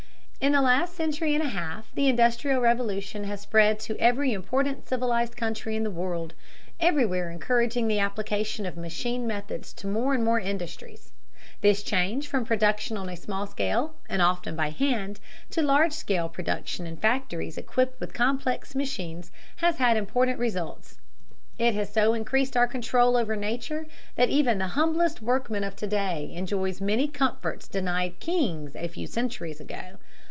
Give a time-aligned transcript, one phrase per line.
[0.47, 4.87] In the last century and a half the Industrial Revolution has spread to every important
[4.89, 6.33] civilized country in the world,
[6.79, 11.11] everywhere encouraging the application of machine methods to more and more industries.
[11.61, 15.19] This change from production on a small scale, and often by hand,
[15.51, 20.97] to large scale production in factories equipped with complex machines, has had important results.
[21.59, 25.85] It has so increased our control over Nature that even the humblest workman of to
[25.85, 29.99] day enjoys many comforts denied kings a few centuries ago.